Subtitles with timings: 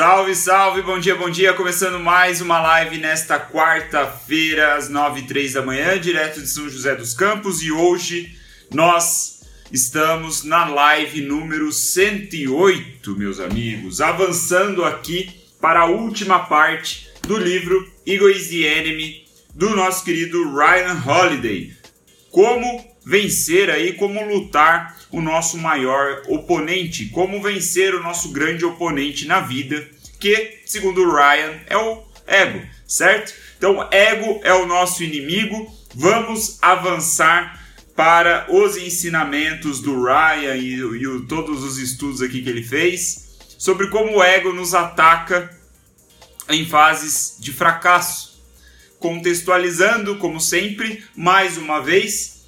[0.00, 1.52] Salve, salve, bom dia, bom dia.
[1.52, 6.70] Começando mais uma live nesta quarta-feira, às 9 e 3 da manhã, direto de São
[6.70, 7.62] José dos Campos.
[7.62, 8.34] E hoje
[8.72, 17.36] nós estamos na live número 108, meus amigos, avançando aqui para a última parte do
[17.36, 21.76] livro Ego is the Enemy, do nosso querido Ryan Holiday.
[22.30, 29.26] Como vencer aí, como lutar o nosso maior oponente, como vencer o nosso grande oponente
[29.26, 29.84] na vida,
[30.20, 33.34] que, segundo o Ryan, é o ego, certo?
[33.58, 35.76] Então, ego é o nosso inimigo.
[35.92, 37.60] Vamos avançar
[37.96, 43.88] para os ensinamentos do Ryan e, e todos os estudos aqui que ele fez sobre
[43.88, 45.50] como o ego nos ataca
[46.48, 48.40] em fases de fracasso.
[49.00, 52.39] Contextualizando, como sempre, mais uma vez,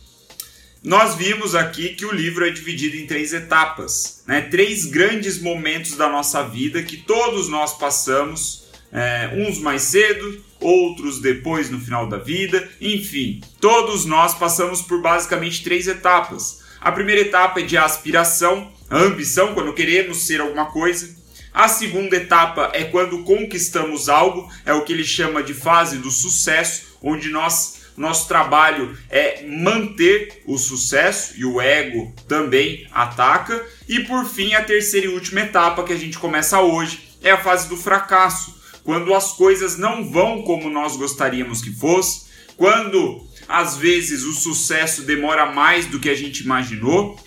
[0.85, 4.41] nós vimos aqui que o livro é dividido em três etapas, né?
[4.41, 11.21] três grandes momentos da nossa vida que todos nós passamos, é, uns mais cedo, outros
[11.21, 16.63] depois no final da vida, enfim, todos nós passamos por basicamente três etapas.
[16.81, 21.17] A primeira etapa é de aspiração, ambição, quando queremos ser alguma coisa.
[21.55, 26.11] A segunda etapa é quando conquistamos algo, é o que ele chama de fase do
[26.11, 33.65] sucesso, onde nós nosso trabalho é manter o sucesso e o ego também ataca.
[33.89, 37.43] E por fim, a terceira e última etapa que a gente começa hoje é a
[37.43, 42.27] fase do fracasso, quando as coisas não vão como nós gostaríamos que fosse,
[42.57, 47.19] quando às vezes o sucesso demora mais do que a gente imaginou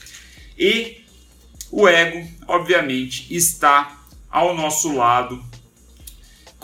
[0.58, 1.02] e
[1.72, 4.00] o ego, obviamente, está
[4.30, 5.44] ao nosso lado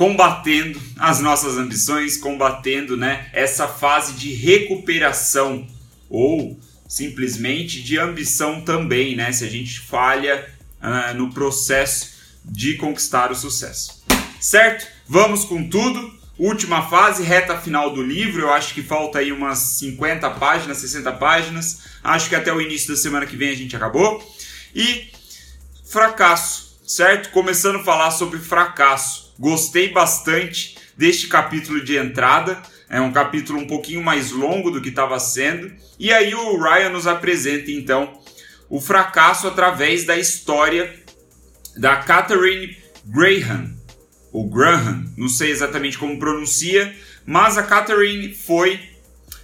[0.01, 5.67] combatendo as nossas ambições, combatendo né, essa fase de recuperação
[6.09, 9.31] ou simplesmente de ambição também, né?
[9.31, 10.49] Se a gente falha
[10.81, 12.13] uh, no processo
[12.43, 14.03] de conquistar o sucesso.
[14.39, 14.87] Certo?
[15.07, 16.11] Vamos com tudo.
[16.35, 18.41] Última fase, reta final do livro.
[18.41, 21.81] Eu acho que falta aí umas 50 páginas, 60 páginas.
[22.03, 24.19] Acho que até o início da semana que vem a gente acabou.
[24.73, 25.11] E
[25.87, 27.29] fracasso, certo?
[27.29, 29.30] Começando a falar sobre fracasso.
[29.41, 32.61] Gostei bastante deste capítulo de entrada.
[32.87, 35.73] É um capítulo um pouquinho mais longo do que estava sendo.
[35.97, 38.19] E aí o Ryan nos apresenta então
[38.69, 40.93] o fracasso através da história
[41.75, 43.73] da Catherine Graham,
[44.31, 48.79] ou Graham, não sei exatamente como pronuncia, mas a Catherine foi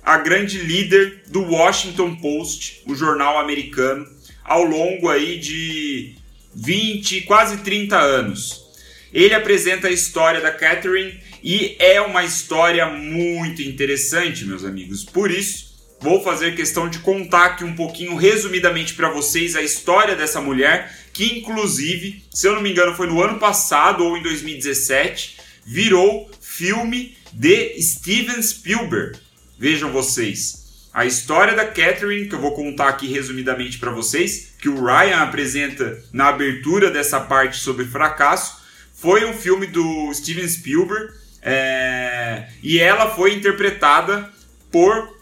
[0.03, 4.07] a grande líder do Washington Post, o jornal americano,
[4.43, 6.15] ao longo aí de
[6.53, 8.66] 20, quase 30 anos.
[9.13, 15.03] Ele apresenta a história da Catherine e é uma história muito interessante, meus amigos.
[15.03, 20.15] Por isso, vou fazer questão de contar aqui um pouquinho, resumidamente, para vocês a história
[20.15, 24.23] dessa mulher, que inclusive, se eu não me engano, foi no ano passado ou em
[24.23, 29.19] 2017, virou filme de Steven Spielberg.
[29.59, 30.67] Vejam vocês.
[30.93, 35.17] A história da Catherine, que eu vou contar aqui resumidamente para vocês, que o Ryan
[35.17, 38.56] apresenta na abertura dessa parte sobre fracasso,
[38.97, 44.29] foi um filme do Steven Spielberg é, e ela foi interpretada
[44.71, 45.15] por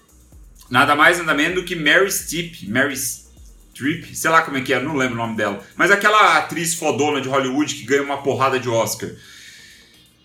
[0.70, 4.74] nada mais nada menos do que Mary Streep, Mary Streep, sei lá como é que
[4.74, 8.24] é, não lembro o nome dela, mas aquela atriz fodona de Hollywood que ganha uma
[8.24, 9.10] porrada de Oscar.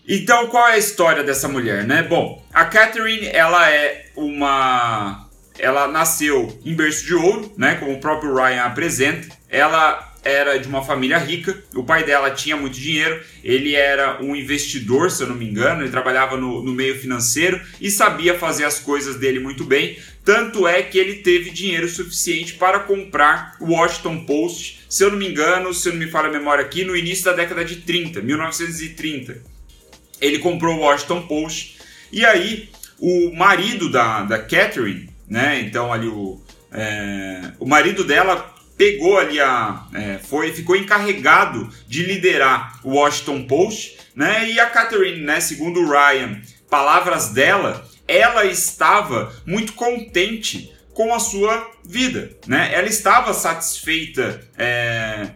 [0.07, 2.01] Então, qual é a história dessa mulher, né?
[2.03, 5.29] Bom, a Catherine, ela é uma
[5.59, 9.27] ela nasceu em berço de ouro, né, como o próprio Ryan apresenta.
[9.47, 14.35] Ela era de uma família rica, o pai dela tinha muito dinheiro, ele era um
[14.35, 18.65] investidor, se eu não me engano, ele trabalhava no, no, meio financeiro e sabia fazer
[18.65, 19.97] as coisas dele muito bem.
[20.23, 25.17] Tanto é que ele teve dinheiro suficiente para comprar o Washington Post, se eu não
[25.17, 27.77] me engano, se eu não me falha a memória aqui, no início da década de
[27.77, 29.41] 30, 1930.
[30.19, 31.79] Ele comprou o Washington Post
[32.11, 35.61] e aí o marido da, da Catherine, né?
[35.61, 36.39] Então ali o,
[36.71, 38.50] é, o marido dela
[38.81, 39.85] pegou ali a.
[39.93, 44.49] É, foi, ficou encarregado de liderar o Washington Post, né?
[44.49, 51.19] E a Catherine, né, segundo o Ryan, palavras dela, ela estava muito contente com a
[51.19, 52.71] sua vida, né?
[52.73, 55.27] Ela estava satisfeita é,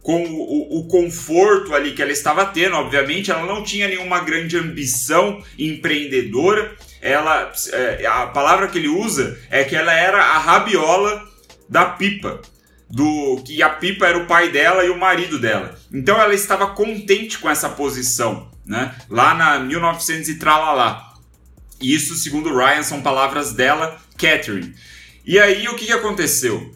[0.00, 4.56] com o, o, conforto ali que ela estava tendo, obviamente, ela não tinha nenhuma grande
[4.56, 6.74] ambição empreendedora.
[7.02, 11.28] Ela, é, a palavra que ele usa é que ela era a rabiola
[11.68, 12.40] da pipa,
[12.90, 15.78] do que a Pipa era o pai dela e o marido dela.
[15.92, 18.94] Então ela estava contente com essa posição, né?
[19.10, 21.12] Lá na 1900 e tralalá.
[21.80, 24.74] Isso, segundo Ryan, são palavras dela, Catherine.
[25.24, 26.74] E aí o que aconteceu?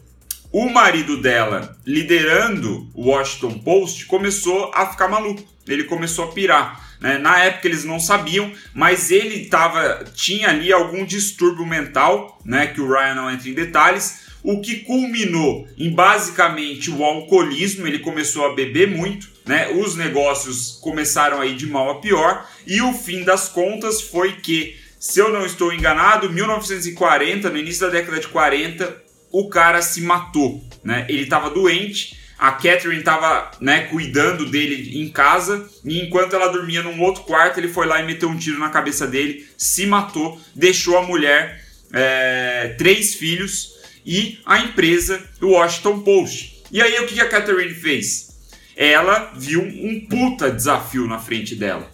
[0.53, 5.43] o marido dela, liderando o Washington Post, começou a ficar maluco.
[5.67, 6.79] Ele começou a pirar.
[7.01, 7.17] Né?
[7.17, 12.67] Na época eles não sabiam, mas ele tava, tinha ali algum distúrbio mental, né?
[12.67, 17.87] que o Ryan não entra em detalhes, o que culminou em basicamente o alcoolismo.
[17.87, 19.69] Ele começou a beber muito, né?
[19.71, 24.33] os negócios começaram a ir de mal a pior, e o fim das contas foi
[24.33, 29.01] que, se eu não estou enganado, 1940, no início da década de 40,
[29.31, 31.07] o cara se matou, né?
[31.09, 36.83] Ele estava doente, a Catherine estava né, cuidando dele em casa e enquanto ela dormia
[36.83, 40.39] num outro quarto, ele foi lá e meteu um tiro na cabeça dele, se matou,
[40.53, 41.63] deixou a mulher,
[41.93, 43.72] é, três filhos
[44.05, 46.63] e a empresa do Washington Post.
[46.71, 48.33] E aí o que a Catherine fez?
[48.75, 51.91] Ela viu um puta desafio na frente dela.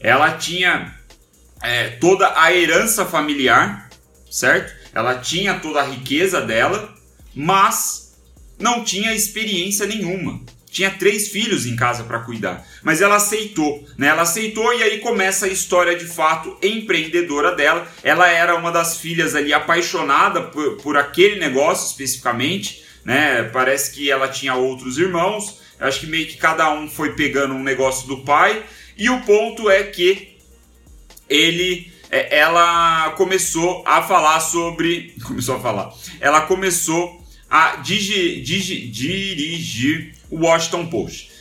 [0.00, 0.94] Ela tinha
[1.62, 3.90] é, toda a herança familiar,
[4.30, 4.74] certo?
[4.94, 6.94] Ela tinha toda a riqueza dela,
[7.34, 8.16] mas
[8.58, 10.40] não tinha experiência nenhuma.
[10.70, 14.08] Tinha três filhos em casa para cuidar, mas ela aceitou, né?
[14.08, 17.86] Ela aceitou e aí começa a história de fato empreendedora dela.
[18.02, 23.44] Ela era uma das filhas ali apaixonada por, por aquele negócio especificamente, né?
[23.44, 25.60] Parece que ela tinha outros irmãos.
[25.80, 28.62] Acho que meio que cada um foi pegando um negócio do pai.
[28.96, 30.36] E o ponto é que
[31.28, 35.14] ele é, ela começou a falar sobre.
[35.24, 35.92] Começou a falar.
[36.20, 41.38] Ela começou a digi, digi, dirigir o Washington Post.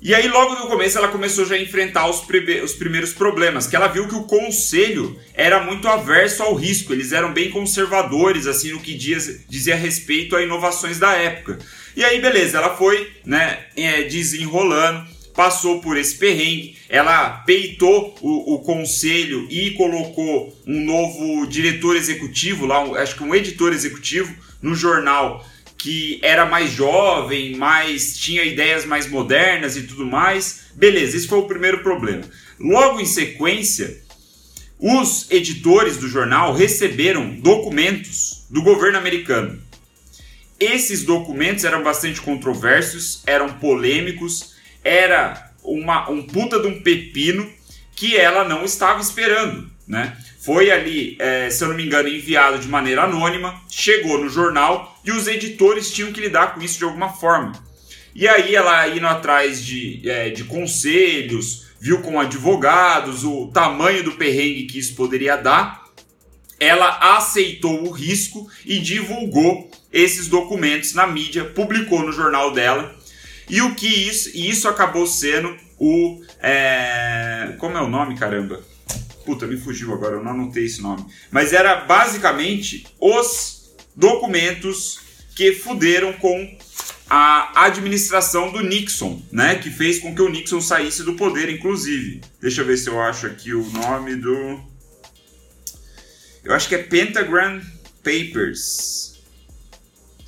[0.00, 2.22] E aí, logo no começo, ela começou já a enfrentar os,
[2.62, 7.10] os, primeiros problemas, que ela viu que o conselho era muito averso ao risco, eles
[7.10, 11.58] eram bem conservadores, assim, no que diz, dizia respeito a inovações da época.
[11.96, 15.04] E aí, beleza, ela foi, né, é, desenrolando,
[15.34, 22.66] passou por esse perrengue, ela peitou o, o, conselho e colocou um novo diretor executivo
[22.66, 24.32] lá, um, acho que um editor executivo
[24.62, 25.44] no jornal
[25.78, 30.64] que era mais jovem, mais tinha ideias mais modernas e tudo mais.
[30.74, 32.24] Beleza, esse foi o primeiro problema.
[32.58, 34.02] Logo em sequência,
[34.78, 39.62] os editores do jornal receberam documentos do governo americano.
[40.58, 44.58] Esses documentos eram bastante controversos, eram polêmicos
[44.88, 47.48] era uma, um puta de um pepino
[47.94, 50.16] que ela não estava esperando, né?
[50.38, 55.00] Foi ali, é, se eu não me engano, enviado de maneira anônima, chegou no jornal
[55.04, 57.52] e os editores tinham que lidar com isso de alguma forma.
[58.14, 64.12] E aí ela indo atrás de, é, de conselhos, viu com advogados o tamanho do
[64.12, 65.84] perrengue que isso poderia dar,
[66.60, 72.94] ela aceitou o risco e divulgou esses documentos na mídia, publicou no jornal dela
[73.48, 76.20] e o que isso, isso acabou sendo o.
[76.40, 78.62] É, como é o nome, caramba?
[79.28, 81.04] Puta, me fugiu agora, eu não anotei esse nome.
[81.30, 85.00] Mas era basicamente os documentos
[85.36, 86.58] que fuderam com
[87.10, 89.56] a administração do Nixon, né?
[89.56, 92.22] Que fez com que o Nixon saísse do poder, inclusive.
[92.40, 94.62] Deixa eu ver se eu acho aqui o nome do.
[96.42, 97.60] Eu acho que é Pentagram
[98.02, 99.08] Papers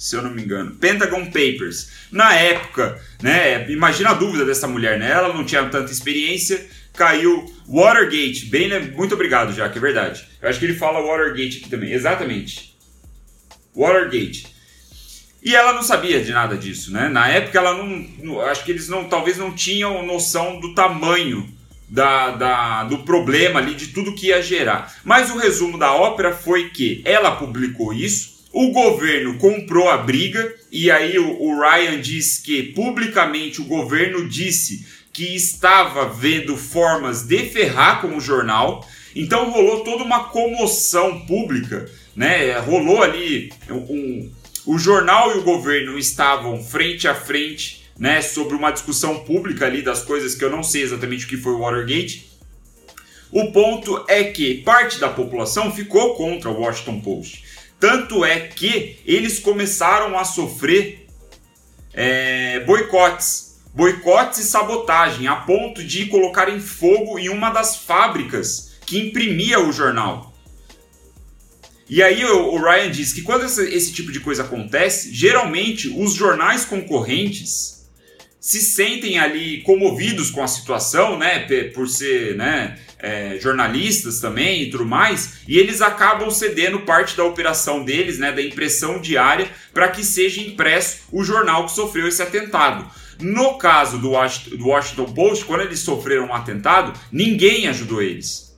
[0.01, 0.77] se eu não me engano.
[0.77, 1.91] Pentagon Papers.
[2.11, 3.71] Na época, né?
[3.71, 5.11] Imagina a dúvida dessa mulher, né?
[5.11, 8.47] Ela não tinha tanta experiência, caiu Watergate.
[8.47, 8.79] Bem, né?
[8.81, 10.27] muito obrigado, que é verdade.
[10.41, 11.93] Eu acho que ele fala Watergate aqui também.
[11.93, 12.77] Exatamente.
[13.75, 14.47] Watergate.
[15.43, 17.09] E ela não sabia de nada disso, né?
[17.09, 21.49] Na época ela não, acho que eles não, talvez não tinham noção do tamanho
[21.89, 24.95] da, da, do problema ali, de tudo que ia gerar.
[25.03, 30.55] Mas o resumo da ópera foi que ela publicou isso, o governo comprou a briga
[30.71, 37.23] e aí o, o Ryan diz que publicamente o governo disse que estava vendo formas
[37.23, 38.87] de ferrar com o jornal.
[39.15, 42.59] Então rolou toda uma comoção pública, né?
[42.59, 44.33] Rolou ali um, um,
[44.67, 49.83] o jornal e o governo estavam frente a frente, né, sobre uma discussão pública ali
[49.83, 52.31] das coisas que eu não sei exatamente o que foi o Watergate.
[53.31, 57.45] O ponto é que parte da população ficou contra o Washington Post.
[57.79, 61.07] Tanto é que eles começaram a sofrer
[61.93, 68.99] é, boicotes, boicotes e sabotagem, a ponto de colocarem fogo em uma das fábricas que
[68.99, 70.35] imprimia o jornal.
[71.89, 76.15] E aí o, Ryan diz que quando esse, esse tipo de coisa acontece, geralmente os
[76.15, 77.81] jornais concorrentes
[78.41, 81.41] se sentem ali comovidos com a situação, né,
[81.75, 87.25] por ser, né, é, jornalistas também e tudo mais, e eles acabam cedendo parte da
[87.25, 92.23] operação deles, né, da impressão diária, para que seja impresso o jornal que sofreu esse
[92.23, 92.89] atentado.
[93.21, 98.57] No caso do Washington Post, quando eles sofreram um atentado, ninguém ajudou eles.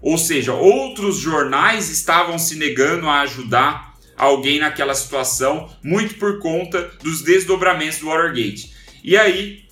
[0.00, 6.90] Ou seja, outros jornais estavam se negando a ajudar alguém naquela situação, muito por conta
[7.02, 8.72] dos desdobramentos do Watergate.
[9.02, 9.64] E aí,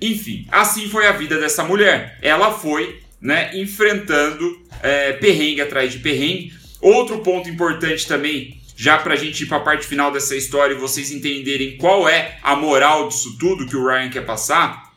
[0.00, 2.18] enfim, assim foi a vida dessa mulher.
[2.22, 6.52] Ela foi né, enfrentando é, perrengue atrás de perrengue.
[6.80, 10.72] Outro ponto importante também, já para a gente ir para a parte final dessa história
[10.72, 14.94] e vocês entenderem qual é a moral disso tudo que o Ryan quer passar,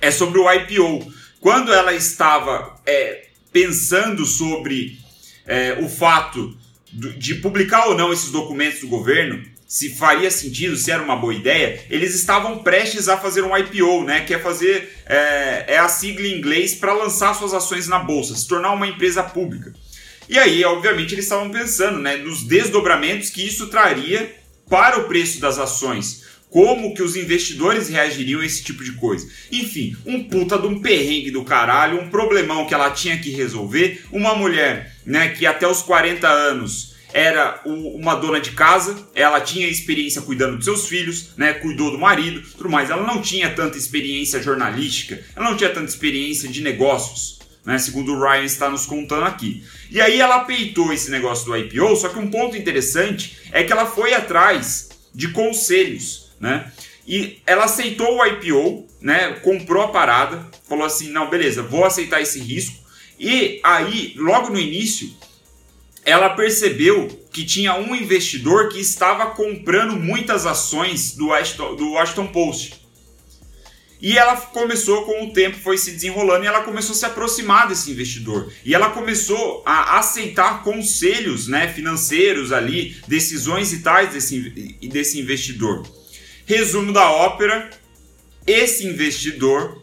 [0.00, 1.12] é sobre o IPO.
[1.40, 4.98] Quando ela estava é, pensando sobre
[5.46, 6.58] é, o fato
[6.92, 11.32] de publicar ou não esses documentos do governo, se faria sentido, se era uma boa
[11.32, 14.24] ideia, eles estavam prestes a fazer um IPO, né?
[14.24, 18.34] Que é fazer é, é a sigla em inglês para lançar suas ações na bolsa,
[18.34, 19.72] se tornar uma empresa pública.
[20.30, 24.32] E aí, obviamente, eles estavam pensando, né, nos desdobramentos que isso traria
[24.68, 26.22] para o preço das ações.
[26.48, 29.28] Como que os investidores reagiriam a esse tipo de coisa?
[29.50, 34.04] Enfim, um puta de um perrengue do caralho, um problemão que ela tinha que resolver.
[34.12, 39.66] Uma mulher, né, que até os 40 anos era uma dona de casa, ela tinha
[39.66, 42.88] experiência cuidando dos seus filhos, né, cuidou do marido, tudo mais.
[42.88, 48.14] Ela não tinha tanta experiência jornalística, ela não tinha tanta experiência de negócios, né, segundo
[48.14, 49.64] o Ryan está nos contando aqui.
[49.90, 53.72] E aí ela peitou esse negócio do IPO, só que um ponto interessante é que
[53.72, 56.70] ela foi atrás de conselhos, né?
[57.06, 59.32] E ela aceitou o IPO, né?
[59.42, 62.76] Comprou a parada, falou assim: "Não, beleza, vou aceitar esse risco".
[63.18, 65.10] E aí, logo no início,
[66.04, 72.26] ela percebeu que tinha um investidor que estava comprando muitas ações do Washington, do Washington
[72.28, 72.79] Post.
[74.02, 77.68] E ela começou, com o tempo, foi se desenrolando e ela começou a se aproximar
[77.68, 78.50] desse investidor.
[78.64, 84.40] E ela começou a aceitar conselhos né, financeiros ali, decisões e tais desse,
[84.82, 85.86] desse investidor.
[86.46, 87.70] Resumo da ópera:
[88.46, 89.82] esse investidor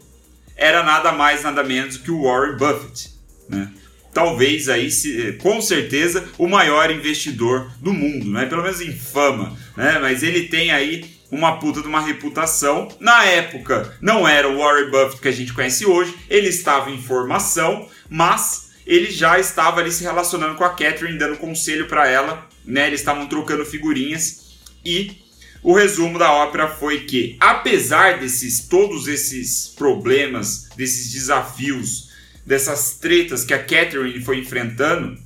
[0.56, 3.16] era nada mais, nada menos que o Warren Buffett.
[3.48, 3.70] Né?
[4.12, 4.90] talvez aí,
[5.38, 8.46] com certeza, o maior investidor do mundo, né?
[8.46, 10.00] Pelo menos em fama, né?
[10.00, 12.88] Mas ele tem aí uma puta de uma reputação.
[13.00, 17.00] Na época, não era o Warren Buffett que a gente conhece hoje, ele estava em
[17.00, 22.46] formação, mas ele já estava ali se relacionando com a Catherine, dando conselho para ela,
[22.64, 22.86] né?
[22.86, 25.18] Eles estavam trocando figurinhas e
[25.62, 32.08] o resumo da ópera foi que, apesar desses todos esses problemas, desses desafios
[32.46, 35.18] dessas tretas que a Catherine foi enfrentando,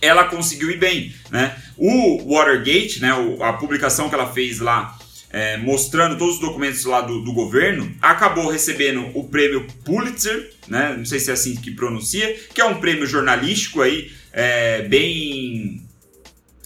[0.00, 1.56] ela conseguiu ir bem, né?
[1.76, 4.95] O Watergate, né, a publicação que ela fez lá,
[5.36, 10.94] é, mostrando todos os documentos lá do, do, governo, acabou recebendo o prêmio Pulitzer, né?
[10.96, 15.86] Não sei se é assim que pronuncia, que é um prêmio jornalístico aí, é, bem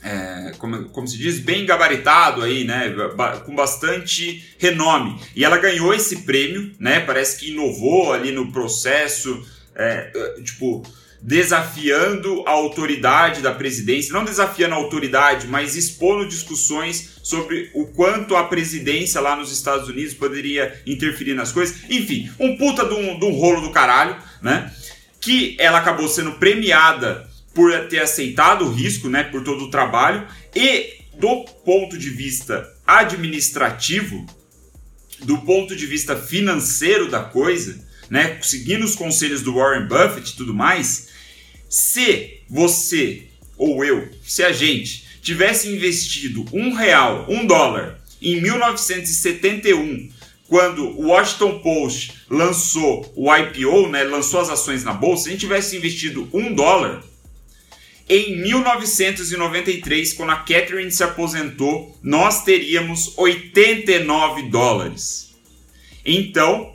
[0.05, 2.95] é, como, como, se diz, bem gabaritado aí, né,
[3.45, 5.21] com bastante renome.
[5.35, 10.12] E ela ganhou esse prêmio, né, parece que inovou ali no processo é,
[10.45, 10.85] tipo,
[11.23, 18.35] desafiando a autoridade da presidência, não desafiando a autoridade, mas expondo discussões sobre o quanto
[18.37, 21.77] a presidência lá nos Estados Unidos poderia interferir nas coisas.
[21.91, 24.73] Enfim, um puta de um, de um rolo do caralho, né?
[25.21, 29.25] Que ela acabou sendo premiada por ter aceitado o risco, né?
[29.25, 30.27] Por todo o trabalho.
[30.57, 34.25] E do ponto de vista administrativo,
[35.23, 40.37] do ponto de vista financeiro da coisa, né, seguindo os conselhos do Warren Buffett e
[40.37, 41.10] tudo mais,
[41.71, 50.11] se você ou eu, se a gente tivesse investido um real, um dólar em 1971,
[50.49, 55.33] quando o Washington Post lançou o IPO, né, lançou as ações na bolsa, se a
[55.33, 57.05] gente tivesse investido um dólar,
[58.09, 65.37] em 1993, quando a Catherine se aposentou, nós teríamos 89 dólares.
[66.05, 66.75] Então,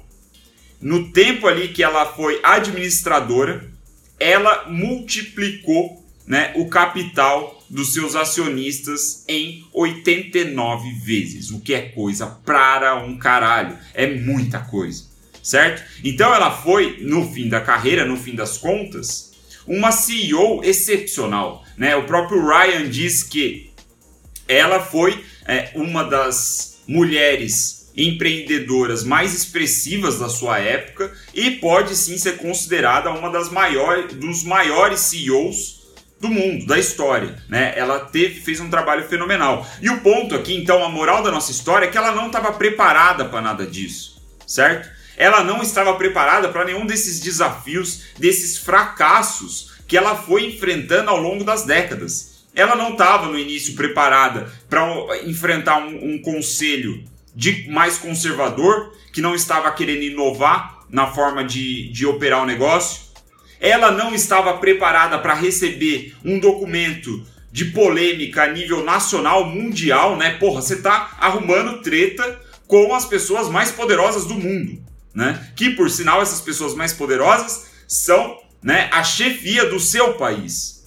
[0.79, 3.74] no tempo ali que ela foi administradora,
[4.19, 12.27] ela multiplicou né, o capital dos seus acionistas em 89 vezes, o que é coisa
[12.27, 15.05] para um caralho, é muita coisa,
[15.41, 15.83] certo?
[16.03, 19.33] Então ela foi, no fim da carreira, no fim das contas,
[19.67, 21.95] uma CEO excepcional, né?
[21.95, 23.71] O próprio Ryan diz que
[24.47, 32.17] ela foi é, uma das mulheres empreendedoras mais expressivas da sua época e pode sim
[32.17, 35.85] ser considerada uma das maiores dos maiores CEOs
[36.19, 37.73] do mundo, da história, né?
[37.75, 39.67] Ela teve, fez um trabalho fenomenal.
[39.81, 42.53] E o ponto aqui, então, a moral da nossa história é que ela não estava
[42.53, 44.89] preparada para nada disso, certo?
[45.17, 51.17] Ela não estava preparada para nenhum desses desafios, desses fracassos que ela foi enfrentando ao
[51.17, 52.45] longo das décadas.
[52.53, 54.85] Ela não estava no início preparada para
[55.25, 57.03] enfrentar um, um conselho
[57.35, 63.03] de mais conservador, que não estava querendo inovar na forma de, de operar o negócio.
[63.59, 70.31] Ela não estava preparada para receber um documento de polêmica a nível nacional, mundial, né?
[70.31, 75.51] Porra, você tá arrumando treta com as pessoas mais poderosas do mundo, né?
[75.55, 80.85] Que por sinal essas pessoas mais poderosas são, né, a chefia do seu país.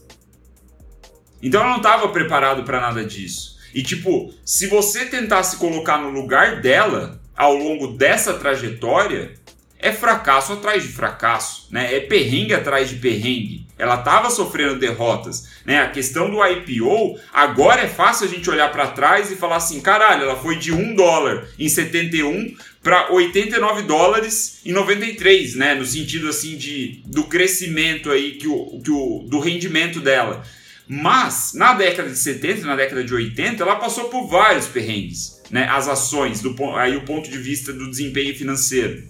[1.42, 3.57] Então eu não estava preparado para nada disso.
[3.74, 9.32] E tipo, se você tentar se colocar no lugar dela ao longo dessa trajetória,
[9.78, 11.94] é fracasso atrás de fracasso, né?
[11.94, 13.66] É perrengue atrás de perrengue.
[13.78, 15.80] Ela estava sofrendo derrotas, né?
[15.80, 19.80] A questão do IPO, agora é fácil a gente olhar para trás e falar assim,
[19.80, 25.74] caralho, ela foi de 1 dólar em 71 para 89 dólares em 93, né?
[25.74, 30.42] No sentido assim de do crescimento aí que o, que o do rendimento dela.
[30.88, 35.68] Mas na década de 70, na década de 80, ela passou por vários perrengues, né?
[35.68, 39.02] As ações, do aí o ponto de vista do desempenho financeiro.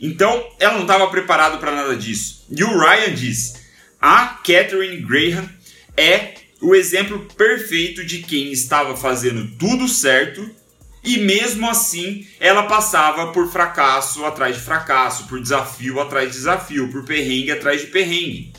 [0.00, 2.46] Então, ela não estava preparada para nada disso.
[2.56, 3.54] E o Ryan diz:
[4.00, 5.48] a Catherine Graham
[5.96, 10.48] é o exemplo perfeito de quem estava fazendo tudo certo
[11.04, 16.90] e mesmo assim ela passava por fracasso atrás de fracasso, por desafio atrás de desafio,
[16.90, 18.53] por perrengue atrás de perrengue.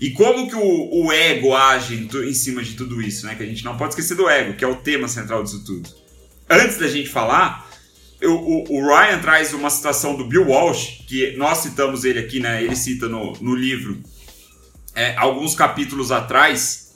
[0.00, 3.34] E como que o, o ego age em, em, cima de tudo isso, né?
[3.34, 5.90] Que a gente não pode esquecer do ego, que é o tema central disso tudo.
[6.48, 7.68] Antes da gente falar,
[8.18, 12.40] eu, o, o, Ryan traz uma citação do Bill Walsh, que nós citamos ele aqui,
[12.40, 12.64] né?
[12.64, 14.00] Ele cita no, no livro
[14.94, 16.94] é, alguns capítulos atrás,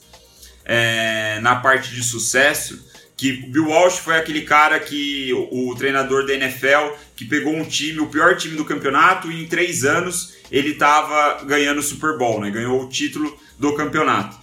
[0.64, 2.82] é, na parte de sucesso,
[3.16, 7.54] que o Bill Walsh foi aquele cara que o, o, treinador da NFL que pegou
[7.54, 11.82] um time, o pior time do campeonato, e em três anos ele estava ganhando o
[11.82, 12.50] Super Bowl, né?
[12.50, 14.36] Ganhou o título do campeonato.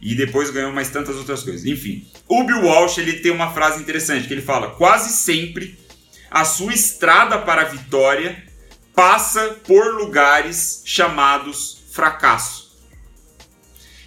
[0.00, 1.64] E depois ganhou mais tantas outras coisas.
[1.64, 5.78] Enfim, o Bill Walsh ele tem uma frase interessante que ele fala: quase sempre
[6.30, 8.44] a sua estrada para a vitória
[8.94, 12.76] passa por lugares chamados fracasso.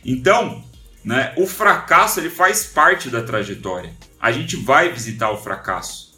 [0.05, 0.63] Então,
[1.03, 3.93] né, o fracasso ele faz parte da trajetória.
[4.21, 6.13] A gente vai visitar o fracasso.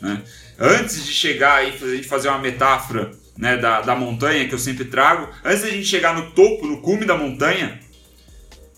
[0.00, 0.22] Né?
[0.58, 4.58] Antes de chegar aí, a gente fazer uma metáfora né, da, da montanha que eu
[4.58, 7.78] sempre trago, antes de a gente chegar no topo, no cume da montanha,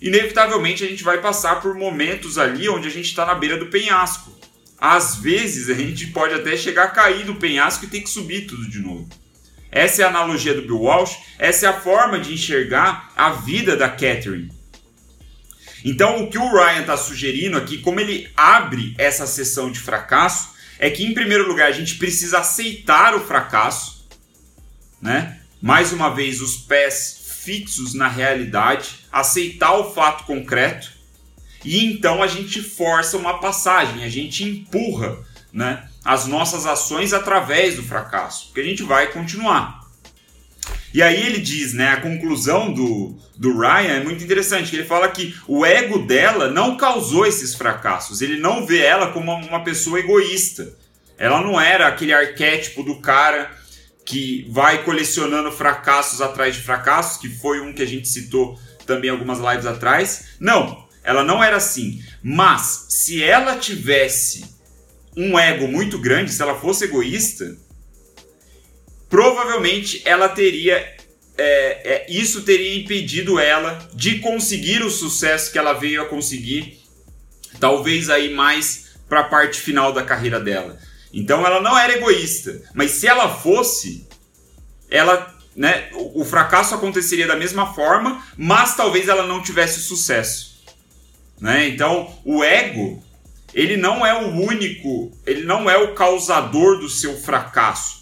[0.01, 3.66] inevitavelmente a gente vai passar por momentos ali onde a gente está na beira do
[3.66, 4.38] penhasco
[4.81, 8.47] às vezes a gente pode até chegar a cair do penhasco e ter que subir
[8.47, 9.09] tudo de novo.
[9.71, 13.77] Essa é a analogia do Bill Walsh, essa é a forma de enxergar a vida
[13.77, 14.51] da Catherine.
[15.88, 20.51] Então, o que o Ryan está sugerindo aqui, como ele abre essa sessão de fracasso,
[20.79, 24.07] é que, em primeiro lugar, a gente precisa aceitar o fracasso,
[25.01, 25.40] né?
[25.62, 30.92] Mais uma vez, os pés fixos na realidade, aceitar o fato concreto
[31.64, 35.18] e então a gente força uma passagem, a gente empurra
[35.51, 39.88] né, as nossas ações através do fracasso, porque a gente vai continuar.
[40.92, 45.09] E aí ele diz, né, a conclusão do, do Ryan é muito interessante, ele fala
[45.09, 50.01] que o ego dela não causou esses fracassos, ele não vê ela como uma pessoa
[50.01, 50.74] egoísta.
[51.18, 53.51] Ela não era aquele arquétipo do cara
[54.05, 59.11] que vai colecionando fracassos atrás de fracassos, que foi um que a gente citou também
[59.11, 60.29] algumas lives atrás.
[60.40, 62.03] Não, ela não era assim.
[62.22, 64.44] Mas se ela tivesse
[65.16, 67.57] um ego muito grande, se ela fosse egoísta,
[69.09, 70.97] provavelmente ela teria.
[71.40, 71.44] É,
[71.85, 76.81] é, isso teria impedido ela de conseguir o sucesso que ela veio a conseguir,
[77.61, 80.79] talvez aí mais para a parte final da carreira dela.
[81.12, 84.07] Então ela não era egoísta, mas se ela fosse,
[84.90, 90.59] ela, né, o, o fracasso aconteceria da mesma forma, mas talvez ela não tivesse sucesso.
[91.40, 91.68] Né?
[91.68, 93.03] Então, o ego,
[93.55, 97.98] ele não é o único, ele não é o causador do seu fracasso.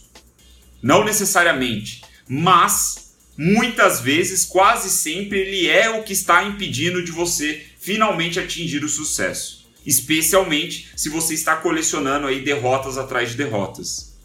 [0.86, 7.60] Não necessariamente, mas muitas vezes, quase sempre, ele é o que está impedindo de você
[7.80, 9.66] finalmente atingir o sucesso.
[9.84, 14.16] Especialmente se você está colecionando aí derrotas atrás de derrotas.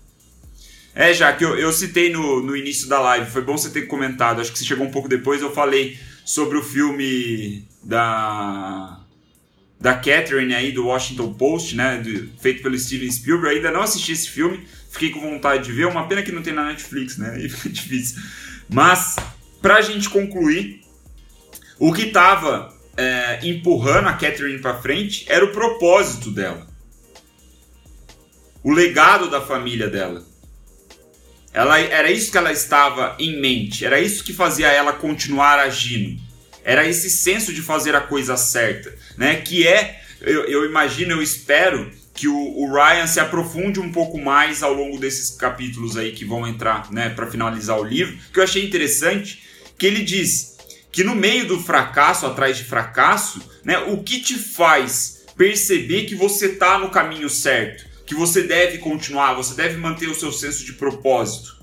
[0.93, 3.87] É, já que eu, eu citei no, no início da live, foi bom você ter
[3.87, 9.01] comentado, acho que você chegou um pouco depois, eu falei sobre o filme da
[9.79, 13.55] da Catherine aí do Washington Post, né, do, feito pelo Steven Spielberg.
[13.55, 15.87] Ainda não assisti esse filme, fiquei com vontade de ver.
[15.87, 17.39] Uma pena que não tem na Netflix, né?
[17.49, 18.21] Fica difícil.
[18.69, 19.15] Mas
[19.61, 20.81] pra gente concluir,
[21.79, 26.67] o que tava é, empurrando a Catherine para frente era o propósito dela,
[28.63, 30.29] o legado da família dela.
[31.53, 36.21] Ela, era isso que ela estava em mente, era isso que fazia ela continuar agindo.
[36.63, 39.35] Era esse senso de fazer a coisa certa, né?
[39.37, 44.17] Que é, eu, eu imagino, eu espero que o, o, Ryan se aprofunde um pouco
[44.17, 48.17] mais ao longo desses capítulos aí que vão entrar, né, para finalizar o livro.
[48.33, 49.43] Que eu achei interessante
[49.77, 50.57] que ele diz
[50.91, 56.15] que no meio do fracasso, atrás de fracasso, né, o que te faz perceber que
[56.15, 60.65] você está no caminho certo, que você deve continuar, você deve manter o seu senso
[60.65, 61.61] de propósito.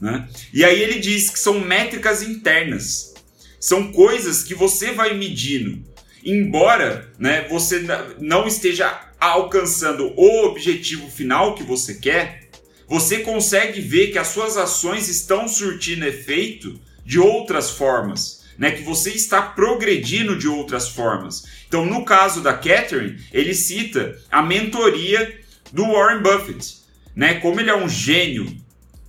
[0.00, 0.28] Né?
[0.52, 3.14] E aí ele diz que são métricas internas,
[3.60, 5.82] são coisas que você vai medindo,
[6.24, 7.84] embora né, você
[8.18, 12.48] não esteja alcançando o objetivo final que você quer,
[12.86, 18.70] você consegue ver que as suas ações estão surtindo efeito de outras formas, né?
[18.70, 21.44] Que você está progredindo de outras formas.
[21.66, 25.40] Então, no caso da Catherine, ele cita a mentoria
[25.72, 26.76] do Warren Buffett,
[27.16, 27.34] né?
[27.34, 28.46] Como ele é um gênio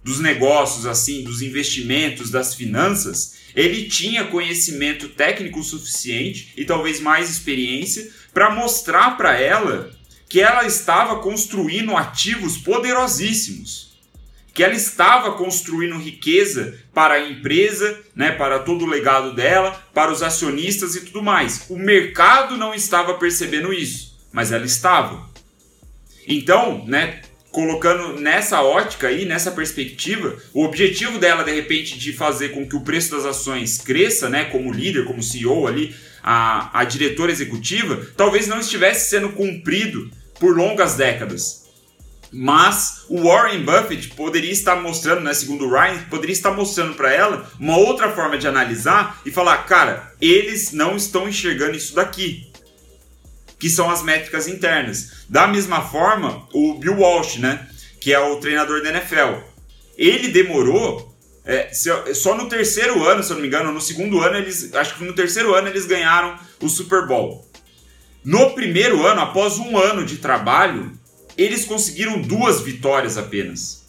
[0.05, 7.27] dos negócios, assim, dos investimentos, das finanças, ele tinha conhecimento técnico suficiente e talvez mais
[7.27, 9.89] experiência para mostrar para ela
[10.29, 13.95] que ela estava construindo ativos poderosíssimos
[14.53, 20.13] que ela estava construindo riqueza para a empresa, né, para todo o legado dela, para
[20.13, 21.65] os acionistas e tudo mais.
[21.69, 25.29] O mercado não estava percebendo isso, mas ela estava.
[26.25, 27.21] Então, né,
[27.55, 32.75] colocando nessa ótica aí, nessa perspectiva, o objetivo dela de repente de fazer com que
[32.75, 38.07] o preço das ações cresça, né, como líder, como CEO ali, a, a diretora executiva,
[38.17, 41.63] talvez não estivesse sendo cumprido por longas décadas.
[42.29, 47.13] Mas o Warren Buffett poderia estar mostrando, né, segundo o Ryan, poderia estar mostrando para
[47.13, 52.51] ela uma outra forma de analisar e falar, cara, eles não estão enxergando isso daqui,
[53.59, 55.25] que são as métricas internas.
[55.29, 57.67] Da mesma forma, o Bill Walsh, né,
[57.99, 59.39] que é o treinador da NFL,
[59.97, 61.15] ele demorou
[61.45, 64.95] é, só no terceiro ano, se eu não me engano, no segundo ano eles, acho
[64.95, 67.47] que no terceiro ano eles ganharam o Super Bowl.
[68.23, 70.91] No primeiro ano, após um ano de trabalho,
[71.37, 73.85] eles conseguiram duas vitórias apenas.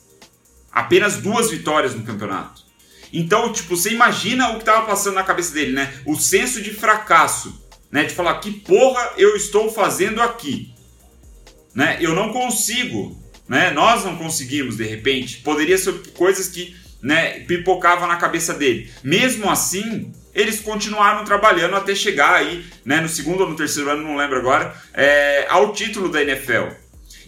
[0.71, 2.63] Apenas duas vitórias no campeonato.
[3.11, 5.95] Então, tipo, você imagina o que estava passando na cabeça dele, né?
[6.05, 8.05] O senso de fracasso, né?
[8.05, 10.73] De falar que porra eu estou fazendo aqui,
[11.75, 11.99] né?
[12.01, 13.71] Eu não consigo, né?
[13.71, 15.39] Nós não conseguimos de repente.
[15.39, 17.41] Poderia ser coisas que, né?
[17.41, 18.91] Pipocavam na cabeça dele.
[19.03, 23.01] Mesmo assim, eles continuaram trabalhando até chegar aí, né?
[23.01, 26.69] No segundo ou no terceiro ano, não lembro agora, é, ao título da NFL.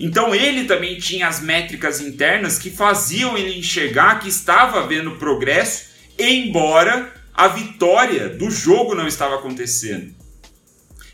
[0.01, 5.87] Então ele também tinha as métricas internas que faziam ele enxergar que estava havendo progresso,
[6.19, 10.18] embora a vitória do jogo não estava acontecendo.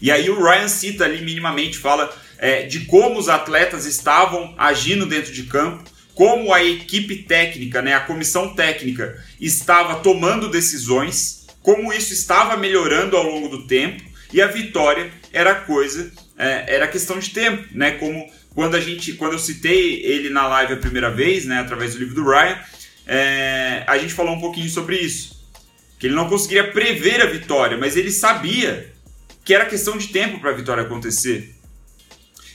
[0.01, 5.07] E aí o Ryan cita ali minimamente, fala é, de como os atletas estavam agindo
[5.07, 11.93] dentro de campo, como a equipe técnica, né, a comissão técnica estava tomando decisões, como
[11.93, 14.03] isso estava melhorando ao longo do tempo
[14.33, 19.15] e a vitória era coisa, é, era questão de tempo, né, como quando a gente,
[19.15, 22.59] quando eu citei ele na live a primeira vez, né, através do livro do Ryan,
[23.07, 25.45] é, a gente falou um pouquinho sobre isso,
[25.99, 28.94] que ele não conseguiria prever a vitória, mas ele sabia
[29.45, 31.55] que era questão de tempo para a vitória acontecer.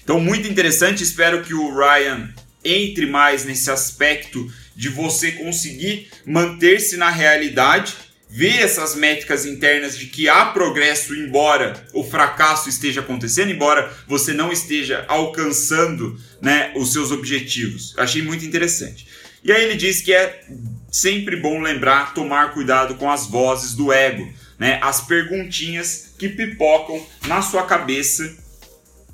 [0.03, 1.03] Então, muito interessante.
[1.03, 7.95] Espero que o Ryan entre mais nesse aspecto de você conseguir manter-se na realidade
[8.29, 14.33] ver essas métricas internas de que há progresso, embora o fracasso esteja acontecendo, embora você
[14.33, 17.95] não esteja alcançando né, os seus objetivos.
[17.97, 19.07] Achei muito interessante.
[19.43, 20.43] E aí ele diz que é
[20.91, 27.03] sempre bom lembrar, tomar cuidado com as vozes do ego, né, as perguntinhas que pipocam
[27.25, 28.37] na sua cabeça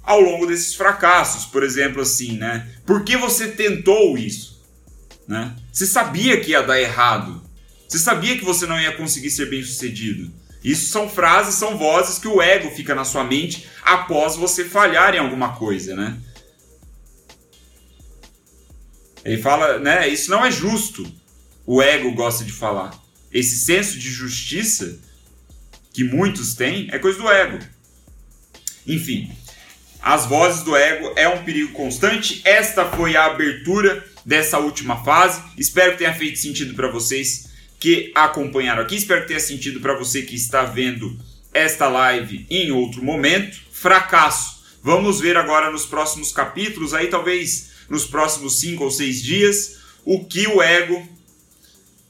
[0.01, 1.45] ao longo desses fracassos.
[1.45, 2.67] Por exemplo, assim, né?
[2.85, 4.63] Por que você tentou isso?
[5.27, 5.55] Né?
[5.71, 7.43] Você sabia que ia dar errado.
[7.87, 10.31] Você sabia que você não ia conseguir ser bem sucedido.
[10.63, 15.13] Isso são frases, são vozes que o ego fica na sua mente após você falhar
[15.13, 16.17] em alguma coisa, né?
[19.23, 20.07] Ele fala, né?
[20.07, 21.05] Isso não é justo.
[21.67, 22.99] O ego gosta de falar.
[23.31, 24.99] Esse senso de justiça
[25.95, 27.57] que muitos têm é coisa do ego.
[28.85, 29.31] Enfim,
[30.01, 32.41] as vozes do ego é um perigo constante.
[32.43, 35.41] Esta foi a abertura dessa última fase.
[35.57, 37.47] Espero que tenha feito sentido para vocês
[37.79, 38.97] que acompanharam aqui.
[38.97, 41.17] Espero que tenha sentido para você que está vendo
[41.53, 43.57] esta live em outro momento.
[43.71, 44.65] Fracasso.
[44.83, 50.25] Vamos ver agora nos próximos capítulos, aí talvez nos próximos cinco ou seis dias, o
[50.25, 51.07] que o ego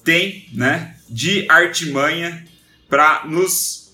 [0.03, 2.45] tem, né, de artimanha
[2.89, 3.93] para nos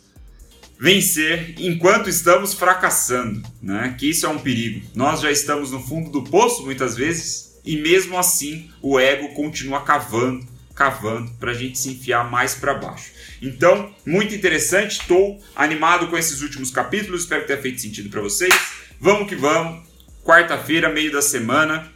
[0.79, 3.95] vencer enquanto estamos fracassando, né?
[3.97, 4.85] Que isso é um perigo.
[4.95, 9.81] Nós já estamos no fundo do poço muitas vezes e mesmo assim o ego continua
[9.81, 13.11] cavando cavando para a gente se enfiar mais para baixo.
[13.41, 18.21] Então, muito interessante, estou animado com esses últimos capítulos, espero que tenha feito sentido para
[18.21, 18.53] vocês.
[18.99, 19.87] Vamos que vamos,
[20.23, 21.91] quarta-feira, meio da semana.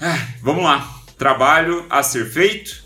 [0.00, 2.81] Ah, vamos lá, trabalho a ser feito,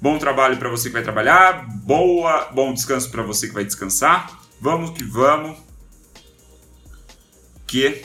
[0.00, 4.40] Bom trabalho para você que vai trabalhar, boa, bom descanso para você que vai descansar.
[4.60, 5.56] Vamos que vamos.
[7.66, 8.02] Que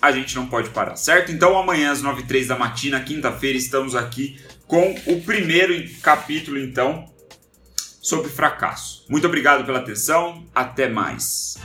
[0.00, 1.30] a gente não pode parar, certo?
[1.30, 7.12] Então amanhã às 9h03 da matina, quinta-feira, estamos aqui com o primeiro capítulo, então,
[8.00, 9.04] sobre fracasso.
[9.08, 11.56] Muito obrigado pela atenção, até mais.